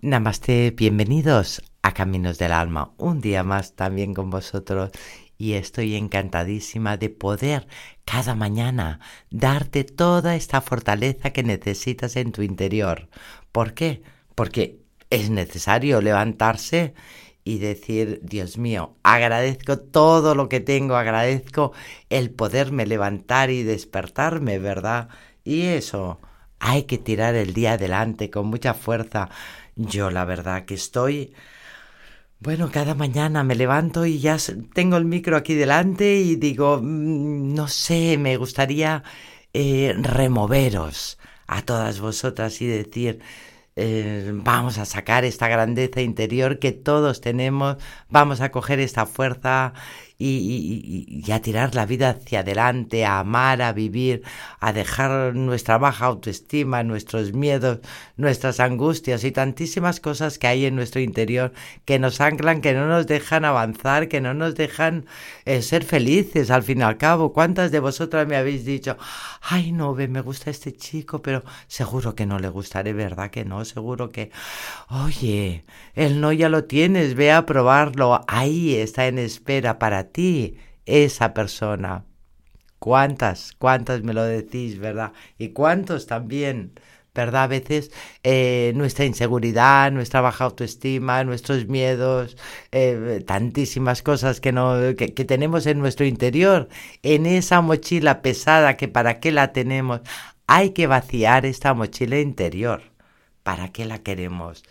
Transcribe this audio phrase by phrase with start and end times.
[0.00, 4.92] Namaste, bienvenidos a Caminos del Alma, un día más también con vosotros
[5.36, 7.66] y estoy encantadísima de poder
[8.04, 13.08] cada mañana darte toda esta fortaleza que necesitas en tu interior.
[13.50, 14.04] ¿Por qué?
[14.36, 14.78] Porque
[15.10, 16.94] es necesario levantarse
[17.42, 21.72] y decir, Dios mío, agradezco todo lo que tengo, agradezco
[22.08, 25.08] el poderme levantar y despertarme, ¿verdad?
[25.42, 26.20] Y eso,
[26.60, 29.28] hay que tirar el día adelante con mucha fuerza.
[29.78, 31.32] Yo la verdad que estoy...
[32.40, 34.36] Bueno, cada mañana me levanto y ya
[34.72, 39.02] tengo el micro aquí delante y digo, mm, no sé, me gustaría
[39.52, 43.20] eh, removeros a todas vosotras y decir,
[43.76, 47.76] eh, vamos a sacar esta grandeza interior que todos tenemos,
[48.08, 49.74] vamos a coger esta fuerza
[50.20, 54.22] y, a tirar la vida hacia adelante, a amar, a vivir,
[54.58, 57.78] a dejar nuestra baja autoestima, nuestros miedos,
[58.16, 61.52] nuestras angustias y tantísimas cosas que hay en nuestro interior
[61.84, 65.06] que nos anclan, que no nos dejan avanzar, que no nos dejan
[65.44, 67.32] eh, ser felices al fin y al cabo.
[67.32, 68.96] ¿Cuántas de vosotras me habéis dicho,
[69.40, 73.64] ay no, me gusta este chico, pero seguro que no le gustaré, ¿verdad que no?
[73.64, 74.32] Seguro que,
[74.88, 80.56] oye, el no ya lo tienes, ve a probarlo, ahí está en espera para ti
[80.86, 82.04] esa persona.
[82.78, 83.52] ¿Cuántas?
[83.58, 85.12] ¿Cuántas me lo decís, verdad?
[85.38, 86.72] Y cuántos también,
[87.14, 87.44] ¿verdad?
[87.44, 87.90] A veces
[88.22, 92.36] eh, nuestra inseguridad, nuestra baja autoestima, nuestros miedos,
[92.72, 96.68] eh, tantísimas cosas que, no, que, que tenemos en nuestro interior,
[97.02, 100.00] en esa mochila pesada que para qué la tenemos,
[100.46, 102.82] hay que vaciar esta mochila interior.
[103.42, 104.62] ¿Para qué la queremos?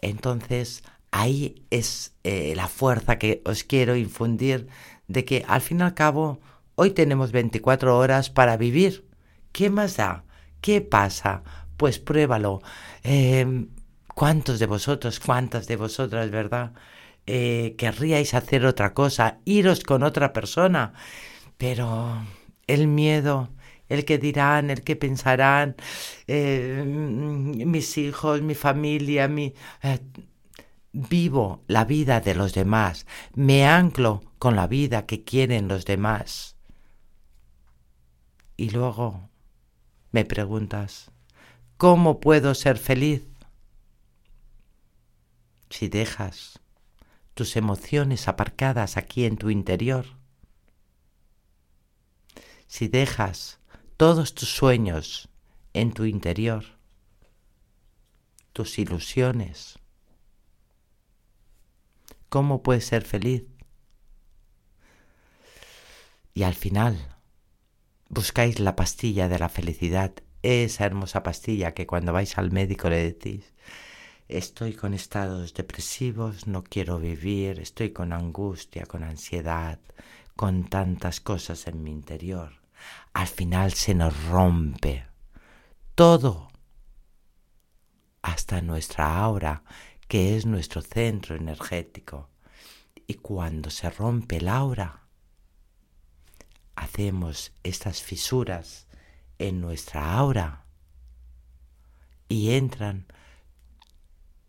[0.00, 0.82] Entonces,
[1.14, 4.66] ahí es eh, la fuerza que os quiero infundir
[5.06, 6.40] de que al fin y al cabo
[6.74, 9.06] hoy tenemos 24 horas para vivir.
[9.52, 10.24] ¿Qué más da?
[10.60, 11.44] ¿Qué pasa?
[11.76, 12.62] Pues pruébalo.
[13.04, 13.68] Em,
[14.14, 16.72] ¿Cuántos de vosotros, cuántas de vosotras, verdad?
[17.26, 20.94] Eh, querríais hacer otra cosa, iros con otra persona,
[21.58, 22.26] pero
[22.66, 23.50] el miedo,
[23.88, 25.76] el que dirán, el que pensarán,
[26.26, 29.54] eh, mis hijos, mi familia, mi
[30.94, 36.56] vivo la vida de los demás, me anclo con la vida que quieren los demás.
[38.56, 39.28] Y luego
[40.12, 41.10] me preguntas,
[41.76, 43.26] ¿cómo puedo ser feliz?
[45.68, 46.60] Si dejas
[47.34, 50.06] tus emociones aparcadas aquí en tu interior,
[52.68, 53.58] si dejas
[53.96, 55.28] todos tus sueños
[55.72, 56.64] en tu interior,
[58.52, 59.80] tus ilusiones,
[62.34, 63.44] ¿Cómo puedes ser feliz?
[66.34, 67.14] Y al final,
[68.08, 70.12] buscáis la pastilla de la felicidad,
[70.42, 73.54] esa hermosa pastilla que cuando vais al médico le decís,
[74.26, 79.78] estoy con estados depresivos, no quiero vivir, estoy con angustia, con ansiedad,
[80.34, 82.50] con tantas cosas en mi interior.
[83.12, 85.06] Al final se nos rompe
[85.94, 86.50] todo,
[88.22, 89.62] hasta nuestra aura,
[90.14, 92.30] que es nuestro centro energético.
[93.08, 95.02] Y cuando se rompe el aura,
[96.76, 98.86] hacemos estas fisuras
[99.40, 100.66] en nuestra aura
[102.28, 103.06] y entran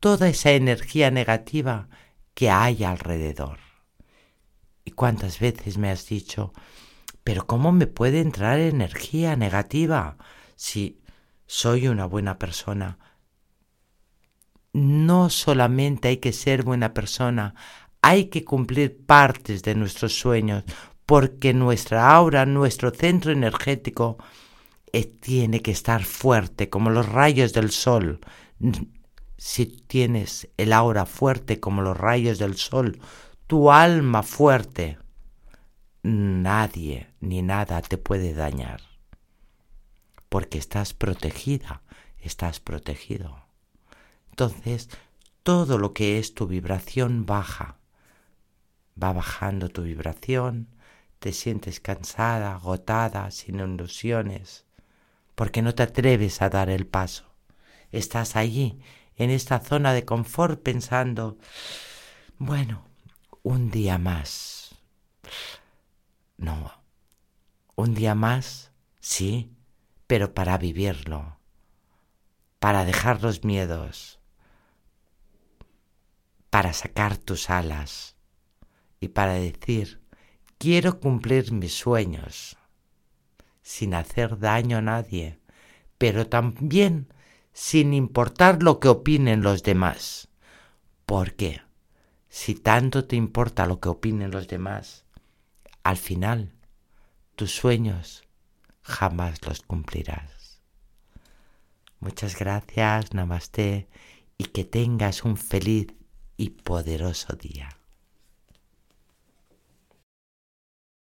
[0.00, 1.88] toda esa energía negativa
[2.34, 3.58] que hay alrededor.
[4.84, 6.52] ¿Y cuántas veces me has dicho,
[7.22, 10.18] pero cómo me puede entrar energía negativa
[10.56, 11.00] si
[11.46, 13.13] soy una buena persona?
[14.74, 17.54] No solamente hay que ser buena persona,
[18.02, 20.64] hay que cumplir partes de nuestros sueños,
[21.06, 24.18] porque nuestra aura, nuestro centro energético,
[24.92, 28.20] eh, tiene que estar fuerte como los rayos del sol.
[29.38, 33.00] Si tienes el aura fuerte como los rayos del sol,
[33.46, 34.98] tu alma fuerte,
[36.02, 38.80] nadie ni nada te puede dañar,
[40.28, 41.82] porque estás protegida,
[42.18, 43.43] estás protegido.
[44.34, 44.88] Entonces,
[45.44, 47.76] todo lo que es tu vibración baja.
[49.00, 50.66] Va bajando tu vibración,
[51.20, 54.64] te sientes cansada, agotada, sin ilusiones,
[55.36, 57.32] porque no te atreves a dar el paso.
[57.92, 58.80] Estás allí,
[59.14, 61.38] en esta zona de confort, pensando,
[62.38, 62.88] bueno,
[63.44, 64.74] un día más.
[66.38, 66.72] No,
[67.76, 69.52] un día más, sí,
[70.08, 71.38] pero para vivirlo,
[72.58, 74.18] para dejar los miedos,
[76.54, 78.14] para sacar tus alas
[79.00, 80.00] y para decir,
[80.56, 82.56] quiero cumplir mis sueños
[83.60, 85.40] sin hacer daño a nadie,
[85.98, 87.12] pero también
[87.52, 90.28] sin importar lo que opinen los demás.
[91.06, 91.60] ¿Por qué?
[92.28, 95.06] Si tanto te importa lo que opinen los demás,
[95.82, 96.52] al final
[97.34, 98.22] tus sueños
[98.80, 100.62] jamás los cumplirás.
[101.98, 103.88] Muchas gracias, namaste,
[104.38, 105.88] y que tengas un feliz
[106.36, 107.68] y poderoso día.